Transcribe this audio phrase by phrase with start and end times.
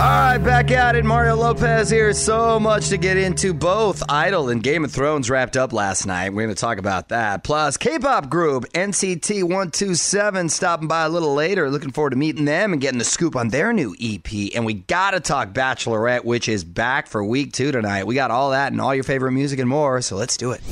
[0.00, 1.04] All right, back at it.
[1.04, 2.14] Mario Lopez here.
[2.14, 3.52] So much to get into.
[3.52, 6.30] Both Idol and Game of Thrones wrapped up last night.
[6.30, 7.44] We're going to talk about that.
[7.44, 11.68] Plus, K pop group NCT 127 stopping by a little later.
[11.68, 14.54] Looking forward to meeting them and getting the scoop on their new EP.
[14.54, 18.06] And we got to talk Bachelorette, which is back for week two tonight.
[18.06, 20.00] We got all that and all your favorite music and more.
[20.00, 20.62] So let's do it.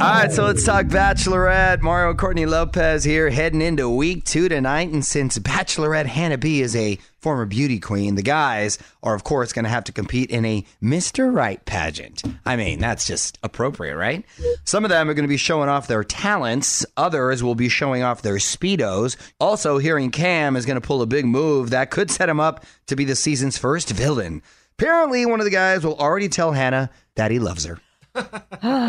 [0.00, 1.82] All right, so let's talk Bachelorette.
[1.82, 4.90] Mario Courtney Lopez here, heading into week two tonight.
[4.90, 9.52] And since Bachelorette Hannah B is a former beauty queen, the guys are, of course,
[9.52, 11.32] going to have to compete in a Mr.
[11.32, 12.22] Right pageant.
[12.46, 14.24] I mean, that's just appropriate, right?
[14.64, 18.02] Some of them are going to be showing off their talents, others will be showing
[18.02, 19.16] off their Speedos.
[19.40, 22.64] Also, hearing Cam is going to pull a big move that could set him up
[22.86, 24.42] to be the season's first villain.
[24.78, 27.80] Apparently, one of the guys will already tell Hannah that he loves her.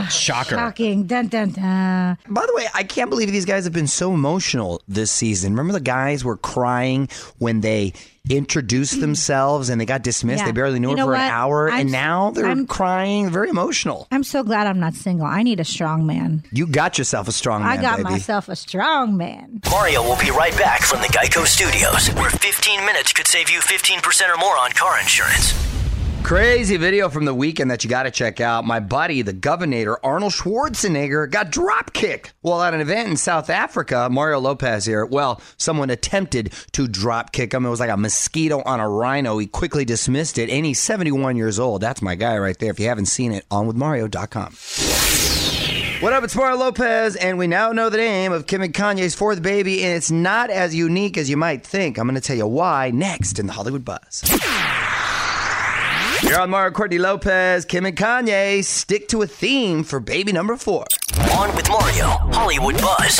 [0.09, 0.55] Shocker.
[0.55, 1.05] Shocking.
[1.07, 2.17] Dun, dun, dun.
[2.27, 5.53] By the way, I can't believe these guys have been so emotional this season.
[5.53, 7.93] Remember the guys were crying when they
[8.29, 9.01] introduced mm.
[9.01, 10.41] themselves and they got dismissed.
[10.41, 10.45] Yeah.
[10.47, 13.29] They barely knew You her know for an hour, I'm and now they're I'm- crying,
[13.29, 14.07] very emotional.
[14.11, 15.25] I'm so glad I'm not single.
[15.25, 16.43] I need a strong man.
[16.51, 18.11] You got yourself a strong man, I got baby.
[18.11, 19.61] myself a strong man.
[19.71, 23.59] Mario will be right back from the Geico Studios, where 15 minutes could save you
[23.61, 25.53] 15% or more on car insurance.
[26.23, 28.63] Crazy video from the weekend that you got to check out.
[28.63, 33.49] My buddy, the governor, Arnold Schwarzenegger, got drop kicked while at an event in South
[33.49, 34.09] Africa.
[34.11, 35.07] Mario Lopez here.
[35.07, 37.65] Well, someone attempted to drop kick him.
[37.65, 39.39] It was like a mosquito on a rhino.
[39.39, 41.81] He quickly dismissed it, and he's 71 years old.
[41.81, 42.69] That's my guy right there.
[42.69, 44.55] If you haven't seen it, onwithmario.com.
[46.03, 46.23] What up?
[46.23, 49.83] It's Mario Lopez, and we now know the name of Kim and Kanye's fourth baby,
[49.83, 51.97] and it's not as unique as you might think.
[51.97, 54.23] I'm going to tell you why next in the Hollywood Buzz.
[56.23, 58.63] You're on Mario Courtney Lopez, Kim and Kanye.
[58.63, 60.85] Stick to a theme for baby number four.
[61.37, 63.15] On with Mario, Hollywood Buzz.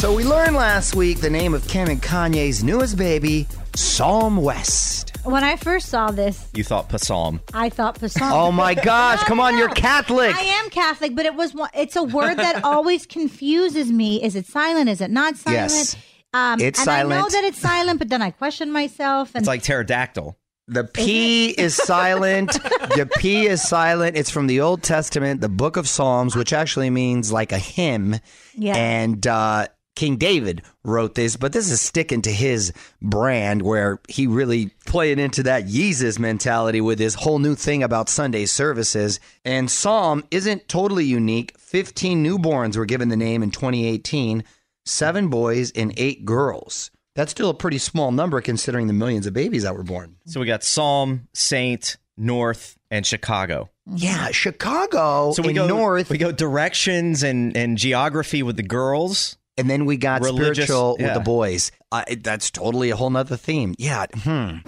[0.00, 5.16] So we learned last week the name of Kim and Kanye's newest baby, Psalm West.
[5.24, 7.40] When I first saw this, You thought Psalm.
[7.52, 8.32] I thought Psalm.
[8.32, 10.34] Oh my gosh, come on, you're Catholic.
[10.36, 14.22] I am Catholic, but it was one- it's a word that always confuses me.
[14.22, 14.88] Is it silent?
[14.88, 15.72] Is it not silent?
[15.72, 15.96] Yes.
[16.32, 17.32] Um, It's and I know silent.
[17.32, 19.34] that it's silent, but then I question myself.
[19.34, 20.36] And It's like pterodactyl.
[20.68, 22.52] The P is silent.
[22.52, 24.16] the P is silent.
[24.16, 28.16] It's from the Old Testament, the book of Psalms, which actually means like a hymn.
[28.54, 28.76] Yeah.
[28.76, 34.26] And uh, King David wrote this, but this is sticking to his brand where he
[34.26, 39.18] really playing into that Yeezus mentality with his whole new thing about Sunday services.
[39.44, 41.56] And Psalm isn't totally unique.
[41.58, 44.44] 15 newborns were given the name in 2018,
[44.84, 46.90] seven boys and eight girls.
[47.16, 50.16] That's still a pretty small number considering the millions of babies that were born.
[50.26, 53.70] So we got Psalm, Saint, North, and Chicago.
[53.92, 59.36] Yeah, Chicago So we go North, We go directions and and geography with the girls.
[59.58, 61.06] and then we got religious- spiritual yeah.
[61.06, 61.72] with the boys.
[61.90, 63.74] Uh, that's totally a whole nother theme.
[63.78, 64.04] Yeah.
[64.14, 64.58] Hmm.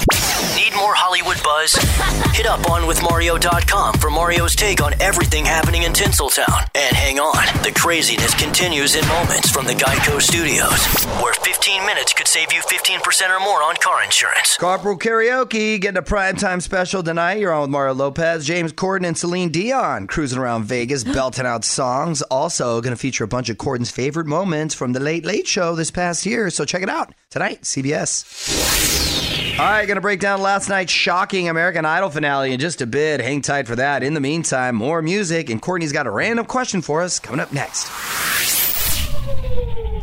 [0.79, 1.73] Need more Hollywood buzz?
[2.37, 6.69] Hit up onwithmario.com for Mario's take on everything happening in Tinseltown.
[6.75, 10.87] And hang on, the craziness continues in moments from the Geico Studios,
[11.23, 14.57] where 15 minutes could save you 15% or more on car insurance.
[14.59, 17.41] Carpool Karaoke getting a primetime special tonight.
[17.41, 21.65] You're on with Mario Lopez, James Corden, and Celine Dion cruising around Vegas, belting out
[21.65, 22.23] songs.
[22.23, 25.75] Also, going to feature a bunch of Corden's favorite moments from the Late Late Show
[25.75, 26.51] this past year.
[26.51, 29.18] So check it out tonight, CBS.
[29.59, 32.87] All right, going to break down last night's shocking American Idol finale in just a
[32.87, 33.21] bit.
[33.21, 34.05] Hang tight for that.
[34.05, 37.53] In the meantime, more music, and Courtney's got a random question for us coming up
[37.53, 37.91] next.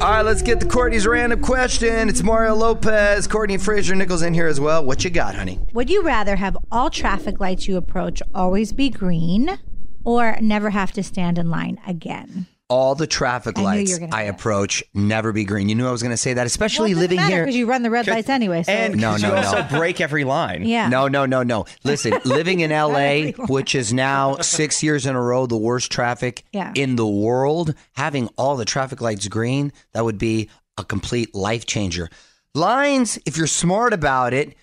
[0.02, 2.10] All right, let's get to Courtney's random question.
[2.10, 4.84] It's Mario Lopez, Courtney Fraser Nichols in here as well.
[4.84, 5.62] What you got, honey?
[5.72, 9.57] Would you rather have all traffic lights you approach always be green
[10.04, 12.48] or never have to stand in line again?
[12.68, 15.70] All the traffic I lights were I approach never be green.
[15.70, 17.44] You knew I was going to say that, especially living here.
[17.44, 18.64] because you run the red lights anyway.
[18.64, 19.48] So And No, no, no, you no.
[19.48, 20.64] also break every line.
[20.68, 21.66] yeah, No, no, no, no.
[21.84, 26.44] Listen, living in LA, which is now six years in a row the worst traffic
[26.54, 26.72] Yeah.
[26.76, 31.68] in the world, having all the traffic lights green, that would be a complete life
[31.68, 32.10] changer.
[32.56, 34.56] Lines, if you're smart about it,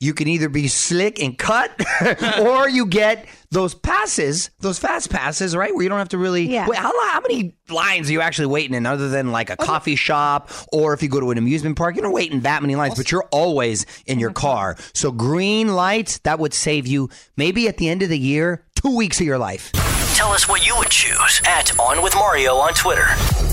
[0.00, 1.70] you can either be slick and cut
[2.40, 5.72] or you get those passes, those fast passes, right?
[5.74, 6.48] Where you don't have to really.
[6.48, 6.68] Yeah.
[6.68, 9.96] Wait, how, how many lines are you actually waiting in other than like a coffee
[9.96, 11.96] shop or if you go to an amusement park?
[11.96, 14.76] You're not waiting that many lines, but you're always in your car.
[14.92, 18.96] So green lights, that would save you maybe at the end of the year, two
[18.96, 19.72] weeks of your life.
[20.14, 23.04] Tell us what you would choose at On With Mario on Twitter.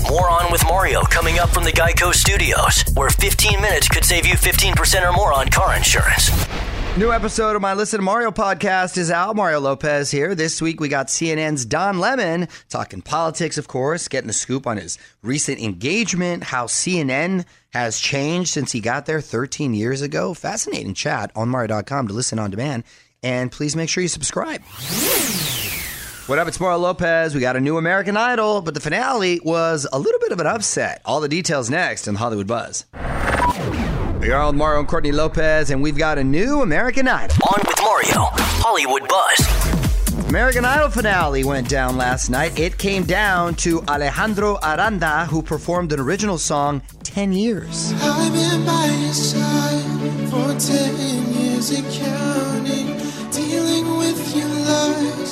[0.08, 4.24] More On With Mario coming up from the Geico Studios, where 15 minutes could save
[4.24, 6.30] you 15% or more on car insurance.
[6.96, 9.34] New episode of my Listen to Mario podcast is out.
[9.34, 10.36] Mario Lopez here.
[10.36, 14.76] This week we got CNN's Don Lemon talking politics, of course, getting the scoop on
[14.76, 20.32] his recent engagement, how CNN has changed since he got there 13 years ago.
[20.32, 22.84] Fascinating chat on Mario.com to listen on demand.
[23.20, 24.62] And please make sure you subscribe.
[26.26, 26.46] What up?
[26.46, 27.34] It's Mario Lopez.
[27.34, 30.46] We got a new American Idol, but the finale was a little bit of an
[30.46, 31.02] upset.
[31.04, 32.84] All the details next in Hollywood Buzz.
[34.22, 37.36] You're on Mario and Courtney Lopez, and we've got a new American Idol.
[37.48, 38.28] On With Mario,
[38.62, 40.28] Hollywood Buzz.
[40.28, 42.58] American Idol finale went down last night.
[42.58, 47.92] It came down to Alejandro Aranda, who performed an original song 10 years.
[47.96, 52.96] I've been by your side for ten years and counting,
[53.32, 55.31] dealing with your lies.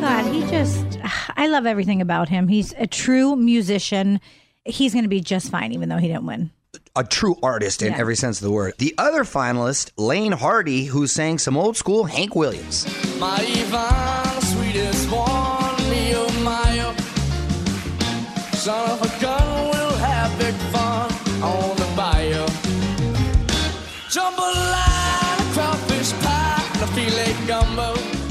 [0.00, 0.98] God, he just,
[1.36, 2.48] I love everything about him.
[2.48, 4.20] He's a true musician.
[4.64, 6.50] He's going to be just fine, even though he didn't win.
[6.94, 7.98] A true artist in Yeah.
[7.98, 8.74] every sense of the word.
[8.78, 12.86] The other finalist, Laine Hardy, who sang some old school Hank Williams.
[13.18, 16.26] My Yvonne, sweetest one, Leo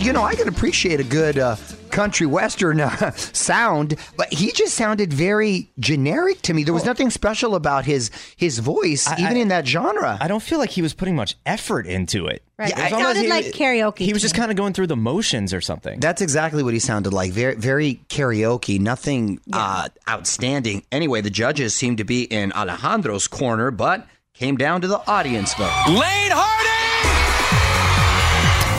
[0.06, 1.56] You know, I can appreciate a good uh,
[1.90, 6.64] country western uh, sound, but he just sounded very generic to me.
[6.64, 10.16] There was nothing special about his his voice, I- even I- in that genre.
[10.22, 12.44] I don't feel like he was putting much effort into it.
[12.60, 12.70] Right.
[12.70, 15.56] It It sounded almost- like karaoke He was just kind of going through the motions
[15.56, 16.00] or something.
[16.00, 17.32] That's exactly what he sounded like.
[17.32, 18.80] Very, very karaoke.
[18.80, 20.84] Nothing uh, outstanding.
[20.92, 24.06] Anyway, the judges seemed to be in Alejandro's corner, but
[24.36, 25.72] came down to the audience vote.
[25.90, 26.55] Laine Hardy!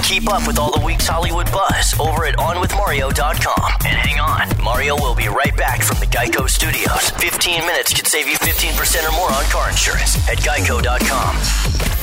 [0.06, 3.72] Keep up with all the week's Hollywood buzz over at OnWithMario.com.
[3.84, 7.10] And hang on, Mario will be right back from the Geico Studios.
[7.18, 11.95] 15 minutes could save you 15% or more on car insurance at Geico.com.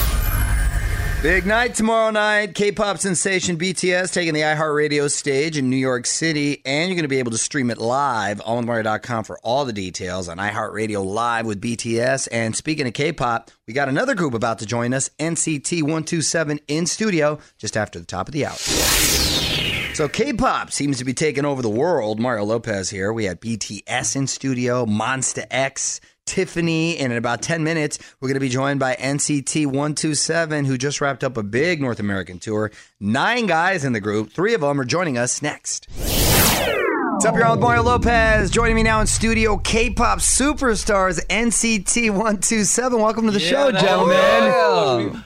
[1.24, 2.54] Big night tomorrow night.
[2.54, 7.08] K-pop sensation BTS taking the iHeartRadio stage in New York City, and you're going to
[7.08, 11.46] be able to stream it live on Mario.com for all the details on iHeartRadio Live
[11.46, 12.28] with BTS.
[12.30, 16.86] And speaking of K-pop, we got another group about to join us, NCT 127 in
[16.86, 18.58] studio just after the top of the hour.
[19.94, 22.20] So K-pop seems to be taking over the world.
[22.20, 23.14] Mario Lopez here.
[23.14, 28.36] We had BTS in studio, Monsta X, Tiffany, and in about 10 minutes, we're going
[28.36, 32.72] to be joined by NCT 127, who just wrapped up a big North American tour.
[33.00, 34.32] Nine guys in the group.
[34.32, 35.88] Three of them are joining us next.
[37.23, 37.53] What's up, y'all?
[37.53, 38.51] With Mario Lopez.
[38.51, 43.01] Joining me now in studio, K-pop superstars NCT 127.
[43.01, 44.17] Welcome to the show, gentlemen.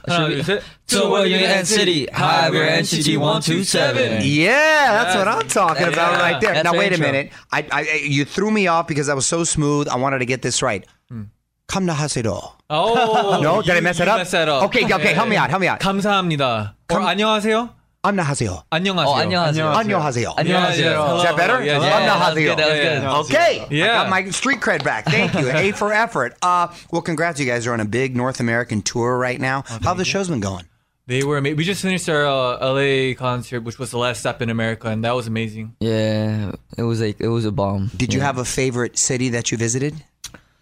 [0.07, 5.93] 하나 둘셋 저번에 NCT Hi we're NCT 127 Yeah, that's what I'm talking Yeah.
[5.93, 6.53] about right there.
[6.55, 7.07] That's now, our wait a intro.
[7.11, 7.33] minute.
[7.51, 9.89] I, I, I- you threw me off because I was so smooth.
[9.89, 10.85] I wanted to get this right.
[11.69, 12.53] Come to Hasedo.
[12.69, 14.19] Oh No, did I you- mess it you up?
[14.19, 14.65] messed that up.
[14.65, 15.81] Okay, okay, help me out, help me out.
[15.81, 17.71] 감사합니다 or 안녕하세요
[18.05, 18.65] 안녕하세요.
[18.71, 19.07] 안녕하세요.
[19.07, 19.73] Oh, 안녕하세요.
[19.77, 20.35] 안녕하세요.
[20.37, 21.17] 안녕하세요.
[21.19, 21.63] Is that better?
[21.63, 22.57] Yeah, yeah, 안녕하세요.
[22.57, 23.37] that was good, that was good.
[23.37, 23.61] Okay.
[23.61, 23.87] I Yeah.
[24.03, 25.05] got my street cred back.
[25.07, 25.49] Thank you.
[25.55, 26.35] A for effort.
[26.43, 27.39] Uh, well, congrats.
[27.39, 29.63] You guys are on a big North American tour right now.
[29.67, 30.67] How have the shows been going?
[31.07, 31.39] They were.
[31.39, 34.89] ama- We just finished our uh, LA concert, which was the last stop in America,
[34.89, 35.75] and that was amazing.
[35.79, 37.91] Yeah, it was like it was a bomb.
[37.97, 38.27] Did you Yeah.
[38.27, 39.95] have a favorite city that you visited?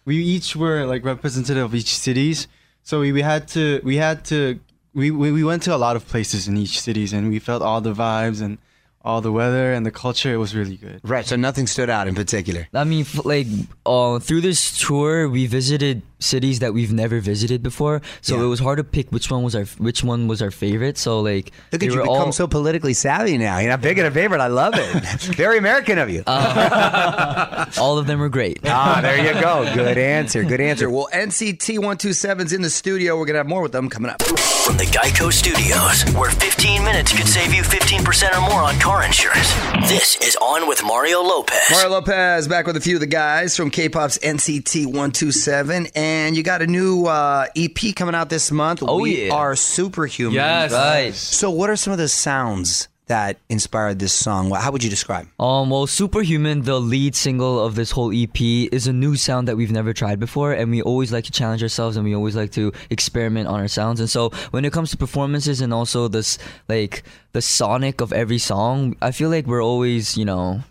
[0.03, 2.47] we each were like representative of each cities
[2.81, 4.59] so we, we had to we had to
[4.96, 7.62] we, we we went to a lot of places in each cities and we felt
[7.62, 8.58] all the vibes and
[9.04, 11.24] all the weather and the culture it was really good Right.
[11.24, 12.66] So nothing stood out in particular.
[12.74, 13.46] I mean, like,
[13.84, 18.44] uh, through this tour, we visited cities that we've never visited before, so Yeah.
[18.44, 20.96] it was hard to pick which one was our which one was our favorite.
[20.98, 23.58] So like, Look at you become all- so politically savvy now.
[23.58, 24.40] You're not picking a favorite.
[24.40, 24.86] I love it.
[25.36, 26.22] Very American of you.
[26.26, 28.60] all of them were great.
[28.64, 29.70] ah, there you go.
[29.74, 30.42] Good answer.
[30.44, 30.88] Good answer.
[30.90, 33.16] Well, NCT 127's in the studio.
[33.18, 34.22] We're going to have more with them coming up.
[34.22, 39.04] From the Geico Studios, where 15 minutes could save you 15% or more on car
[39.04, 39.52] insurance.
[39.88, 41.68] This is On with Mario Lopez.
[41.70, 46.05] Mario Lopez back with a few of the guys from K-pop's NCT 127, and
[46.36, 48.82] you got a new uh, EP coming out this month.
[48.86, 49.34] Oh, we yeah.
[49.34, 50.34] are superhuman.
[50.34, 50.72] Yes.
[50.72, 51.14] Right.
[51.14, 54.50] So, what are some of the sounds that inspired this song?
[54.50, 55.28] How would you describe?
[55.38, 59.56] Um, well, Superhuman, the lead single of this whole EP, is a new sound that
[59.56, 62.52] we've never tried before, and we always like to challenge ourselves, and we always like
[62.52, 64.00] to experiment on our sounds.
[64.00, 68.38] And so, when it comes to performances and also this, like the sonic of every
[68.38, 70.62] song, I feel like we're always, you know,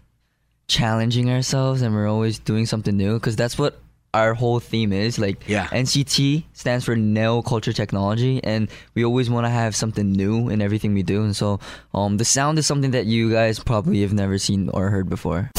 [0.67, 3.79] challenging ourselves, and we're always doing something new, because that's what
[4.15, 5.19] our whole theme is.
[5.19, 5.67] Like, Yeah.
[5.71, 10.61] NCT stands for Neo Culture Technology, and we always want to have something new in
[10.61, 11.23] everything we do.
[11.23, 11.59] And so,
[11.93, 15.51] um, the sound is something that you guys probably have never seen or heard before.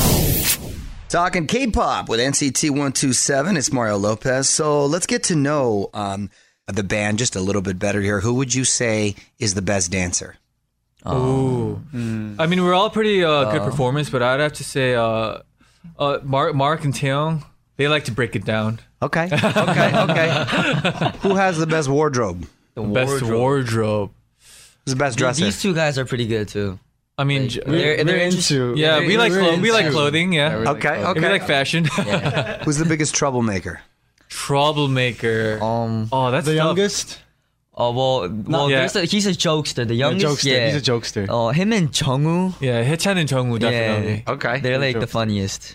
[1.09, 3.57] Talking K-pop with NCT 127.
[3.57, 4.49] It's Mario Lopez.
[4.49, 6.31] So, let's get to know um,
[6.67, 8.21] the band just a little bit better here.
[8.21, 10.37] Who would you say is the best dancer?
[11.07, 11.81] Ooh.
[11.95, 15.39] I mean, we're all pretty uh, good performance, but I'd have to say, uh,
[15.99, 17.45] uh, Mark, Mark and Taeyong,
[17.77, 18.81] they like to break it down.
[19.03, 19.29] Okay.
[19.33, 19.99] Okay.
[19.99, 21.19] Okay.
[21.21, 22.47] Who has the best wardrobe?
[22.75, 24.11] The best wardrobe.
[24.85, 25.45] Who's the best dresser?
[25.45, 26.79] These two guys are pretty good too.
[27.19, 29.91] I mean, Like, j- they're, we're they're into yeah, we like we're clo- we like
[29.91, 30.33] clothing.
[30.35, 31.07] Yeah, Yeah, we like Okay, clothing.
[31.07, 31.21] okay.
[31.21, 31.85] we like fashion.
[32.65, 33.81] Who's the biggest troublemaker?
[34.29, 35.59] Troublemaker.
[35.63, 36.09] Um.
[36.13, 36.67] oh, that's the tough.
[36.77, 37.21] youngest
[37.79, 38.29] Oh well.
[38.47, 38.89] Well, Yeah.
[38.95, 39.87] a, he's a jokester.
[39.87, 40.45] The Yeah, youngest.
[40.45, 40.53] jokester.
[40.53, 40.71] Yeah.
[40.73, 41.27] He's a jokester.
[41.29, 42.55] Oh, him and Jungwoo.
[42.61, 44.25] Yeah, Haechan and Jungwoo definitely.
[44.27, 44.33] Yeah.
[44.35, 44.61] Okay.
[44.61, 45.09] They're like the jokester.
[45.11, 45.75] funniest.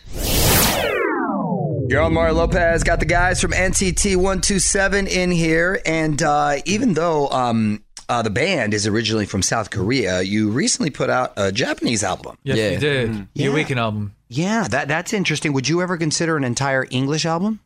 [1.92, 2.86] You're on Mario Lopez.
[2.86, 5.82] Got the guys from NCT 127 in here.
[5.86, 10.90] And uh, even though um, uh, the band is originally from South Korea, you recently
[10.90, 12.38] put out a Japanese album.
[12.44, 12.70] Yes, Yeah.
[12.70, 13.14] we did.
[13.14, 13.50] The Yeah.
[13.50, 14.16] Awaken album.
[14.30, 15.52] Yeah, that that's interesting.
[15.52, 17.60] Would you ever consider an entire English album?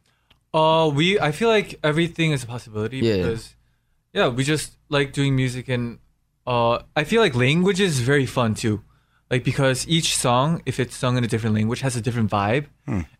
[0.55, 3.17] Uh, we I feel like everything is a possibility Yeah.
[3.17, 3.53] because
[4.11, 5.99] yeah, we just like doing music and
[6.47, 8.81] uh, I feel like language is very fun too.
[9.35, 12.67] Like because each song, if it's sung in a different language, has a different vibe,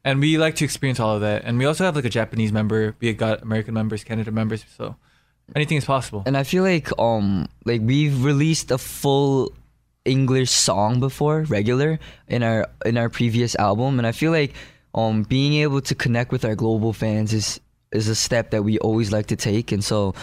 [0.06, 1.44] and we like to experience all of that.
[1.44, 4.96] And we also have like a Japanese member, we got American members, Canada members, so
[5.60, 6.24] anything is possible.
[6.26, 9.52] And I feel like um like we've released a full
[10.06, 12.00] English song before, regular,
[12.32, 14.54] in our in our previous album, and I feel like
[14.94, 17.60] um being able to connect with our global fans is
[17.92, 20.14] is a step that we always like to take, and so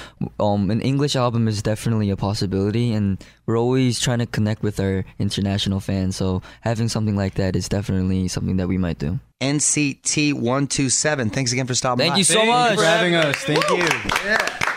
[0.41, 4.79] um an English album is definitely a possibility, and we're always trying to connect with
[4.81, 6.17] our international fans.
[6.17, 9.21] So having something like that is definitely something that we might do.
[9.41, 11.31] NCT 127.
[11.31, 12.05] Thanks again for stopping by.
[12.05, 12.19] Thank by.
[12.19, 12.75] you so Thank you much.
[12.77, 14.72] for having us thank you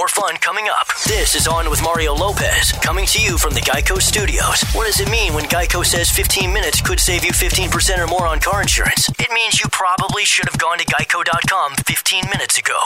[0.00, 0.86] More fun coming up.
[1.04, 4.62] This is On with Mario Lopez, coming to you from the Geico Studios.
[4.72, 8.26] What does it mean when Geico says 15 minutes could save you 15% or more
[8.26, 9.10] on car insurance?
[9.18, 12.78] It means you probably should have gone to geico.com 15 minutes ago.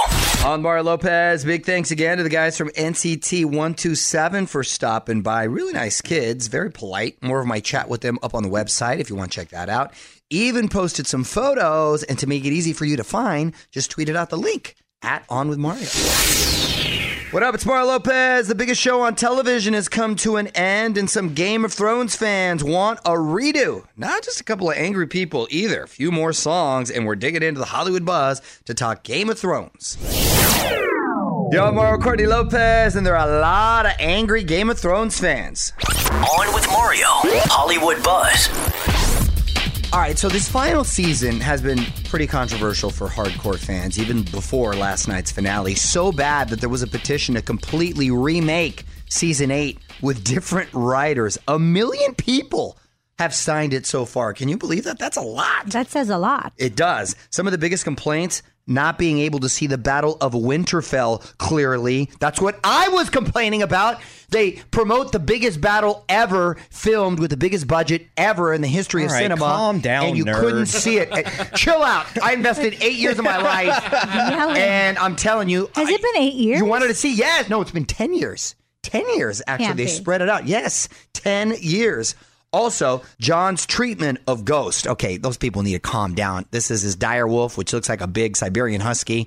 [0.44, 5.44] On Mario Lopez, big thanks again to the guys from NCT 127 for stopping by.
[5.44, 7.23] Really nice kids, very polite.
[7.23, 9.50] More of my chat with them up on the website if you want to check
[9.50, 9.92] that out.
[10.30, 14.16] Even posted some photos, and to make it easy for you to find, just tweeted
[14.16, 15.87] out the link at On with Mario.
[17.35, 17.53] What up?
[17.57, 18.47] It's Mario Lopez.
[18.47, 22.14] The biggest show on television has come to an end, and some Game of Thrones
[22.14, 23.85] fans want a redo.
[23.97, 25.83] Not just a couple of angry people either.
[25.83, 29.37] A few more songs, and we're digging into the Hollywood buzz to talk Game of
[29.37, 29.99] Thrones.
[31.50, 35.19] Yo, I'm Mario Courtney Lopez, and there are a lot of angry Game of Thrones
[35.19, 35.73] fans.
[35.83, 37.09] On with Mario,
[37.50, 38.49] Hollywood Buzz.
[39.95, 44.75] All right, so this final season has been pretty controversial for hardcore fans, even before
[44.75, 45.77] last night's finale.
[45.77, 51.39] So bad that there was a petition to completely remake season eight with different writers.
[51.47, 52.77] A million people
[53.21, 54.35] have signed it so far.
[54.35, 54.99] Can you believe that?
[54.99, 55.67] That's a lot.
[55.67, 56.53] That says a lot.
[56.59, 57.15] It does.
[57.31, 62.11] Some of the biggest complaints not being able to see the Battle of Winterfell clearly.
[62.21, 64.00] That's what I was complaining about.
[64.30, 69.02] They promote the biggest battle ever filmed with the biggest budget ever in the history
[69.02, 69.40] All of right, cinema.
[69.44, 70.40] calm down, And you nerd.
[70.40, 71.11] couldn't see it.
[71.56, 72.06] Chill out.
[72.23, 74.56] I invested eight years of my life, Yelling.
[74.56, 76.59] and I'm telling you, Has it been eight years?
[76.59, 77.14] you wanted to see?
[77.14, 77.49] Yes.
[77.50, 78.54] No, it's been 10 years.
[78.83, 79.66] 10 years, actually.
[79.66, 79.90] Can't they be.
[79.90, 80.47] spread it out.
[80.47, 82.14] Yes, 10 years.
[82.55, 84.87] Also, Jon's treatment of Ghost.
[84.87, 86.47] Okay, those people need to calm down.
[86.53, 89.27] This is his dire wolf, which looks like a big Siberian husky.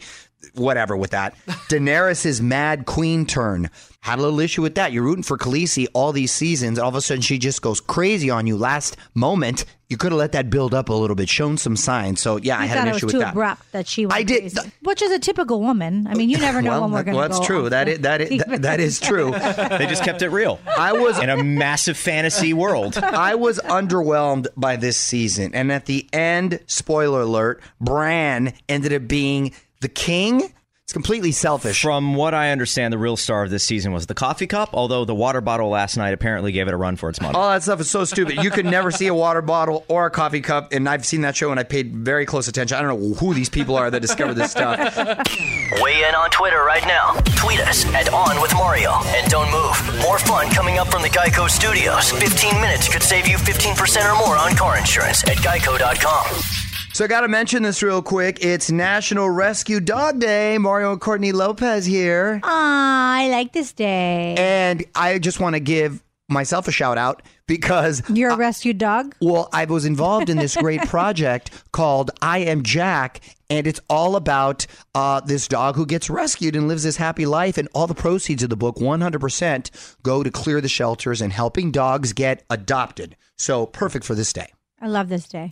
[0.53, 1.35] Whatever with that.
[1.69, 3.69] Daenerys' mad queen turn.
[4.01, 4.93] Had a little issue with that.
[4.93, 6.79] You're rooting for Khaleesi all these seasons.
[6.79, 9.65] All of a sudden, she just goes crazy on you last moment.
[9.89, 12.21] You could have let that build up a little bit, shown some signs.
[12.21, 13.31] So, yeah, I, I, had an it was issue too with that.
[13.33, 14.71] abrupt that she went I did- crazy.
[14.83, 16.07] which is a typical woman.
[16.07, 17.69] I mean, you never know well, when we're going to well, that's true.
[17.69, 19.31] That is, that, is, that, that is true.
[19.31, 20.59] They just kept it real.
[20.77, 22.97] I was in a massive fantasy world.
[23.01, 25.53] I was underwhelmed by this season.
[25.53, 30.53] And at the end, spoiler alert, Bran ended up being the king.
[30.83, 31.81] It's completely selfish.
[31.81, 35.03] From what I understand, the real star of this season was the coffee cup, although
[35.03, 37.35] the water bottle last night apparently gave it a run for its money.
[37.35, 38.41] All that stuff is so stupid.
[38.41, 40.71] You could never see a water bottle or a coffee cup.
[40.71, 42.77] And I've seen that show and I paid very close attention.
[42.77, 44.79] I don't know who these people are that discovered this stuff.
[45.81, 47.15] Weigh in on Twitter right now.
[47.35, 48.93] Tweet us at On With Mario.
[49.07, 50.01] And don't move.
[50.03, 52.11] More fun coming up from the Geico Studios.
[52.11, 56.66] 15 minutes could save you 15% or more on car insurance at geico.com.
[56.97, 58.43] So I got to mention this real quick.
[58.43, 60.57] It's National Rescue Dog Day.
[60.57, 62.39] Mario and Courtney Lopez here.
[62.41, 64.33] Ah, I like this day.
[64.35, 69.13] And I just want to give myself a shout out because You're a rescued dog?
[69.21, 74.15] Well, I was involved in this great project called I Am Jack, and it's all
[74.15, 77.59] about uh, this dog who gets rescued and lives this happy life.
[77.59, 81.69] And all the proceeds of the book, 100%, go to clear the shelters and helping
[81.69, 83.15] dogs get adopted.
[83.37, 84.51] So perfect for this day.
[84.81, 85.51] I love this day.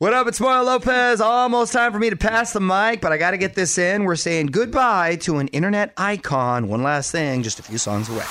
[0.00, 0.28] What up?
[0.28, 1.20] It's Mario Lopez.
[1.20, 4.04] Almost time for me to pass the mic, but I got to get this in.
[4.04, 6.68] We're saying goodbye to an internet icon.
[6.68, 8.22] One last thing, just a few songs away.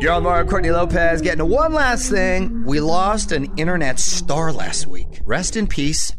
[0.00, 2.64] You're on Mario Courtney Lopez getting to one last thing.
[2.64, 5.20] We lost an internet star last week.
[5.26, 6.12] Rest in peace,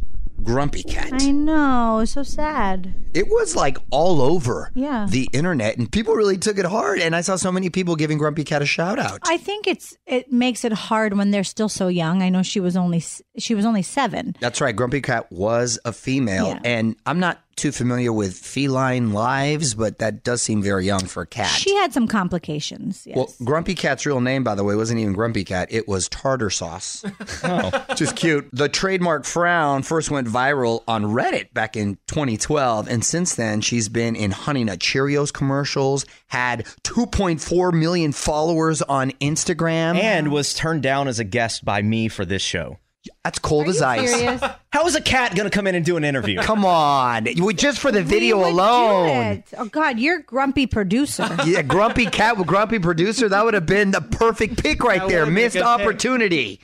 [0.50, 1.12] Grumpy Cat.
[1.22, 2.04] I know.
[2.06, 2.96] So sad.
[3.14, 5.06] It was like all over Yeah.
[5.10, 7.00] the internet, and people really took it hard.
[7.00, 9.20] And I saw so many people giving Grumpy Cat a shout out.
[9.24, 12.22] I think it's it makes it hard when they're still so young.
[12.24, 14.36] I know she was only s- she was only seven.
[14.40, 14.76] That's right.
[14.76, 16.60] Grumpy Cat was a female, Yeah.
[16.66, 21.24] and I'm not too familiar with feline lives, but that does seem very young for
[21.24, 21.48] a cat.
[21.48, 23.06] She had some complications.
[23.06, 23.18] Yes.
[23.18, 25.68] Well, Grumpy Cat's real name, by the way, wasn't even Grumpy Cat.
[25.72, 27.04] It was Tardar Sauce.
[27.44, 28.50] oh, just cute.
[28.54, 33.90] The trademark frown first went viral on Reddit back in 2012, and since then she's
[33.90, 40.84] been in Honey Nut Cheerios commercials, had 2.4 million followers on Instagram, and was turned
[40.84, 42.78] down as a guest by me for this show.
[43.24, 44.12] That's cold as ice.
[44.14, 44.42] serious?
[44.74, 46.40] How is a cat going to come in and do an interview?
[46.42, 49.08] Come on, You just for the video We would do alone.
[49.28, 49.46] it.
[49.58, 51.28] Oh God, you're grumpy producer.
[51.46, 53.30] Yeah, grumpy cat with grumpy producer.
[53.30, 55.22] That would have been the perfect pick right there.
[55.22, 55.68] would've been a Missed good pick.
[55.68, 56.60] opportunity.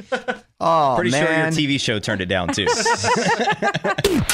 [0.62, 1.48] Oh Pretty sure your.
[1.48, 2.68] TV show turned it down too.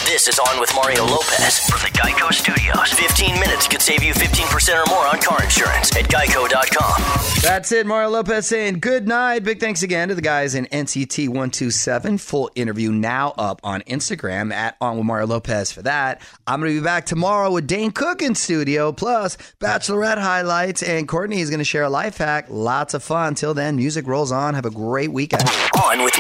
[0.06, 2.92] This is On with Mario Lopez from the Geico Studios.
[2.92, 7.02] 15 minutes could save you 15% or more on car insurance at geico.com.
[7.42, 7.86] That's it.
[7.88, 9.44] Mario Lopez saying good night.
[9.46, 12.18] Big thanks again to the guys in NCT 127.
[12.18, 16.22] Full interview now up on Instagram at On with Mario Lopez for that.
[16.46, 21.08] I'm going to be back tomorrow with Dane Cook in studio, plus Bachelorette highlights, and
[21.08, 22.48] Courtney is going to share a life hack.
[22.50, 23.34] Lots of fun.
[23.34, 24.56] Till then, music rolls on.
[24.56, 25.44] Have a great weekend.
[25.82, 26.14] On with